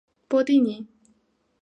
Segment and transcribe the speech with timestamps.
[0.27, 0.87] 波蒂尼。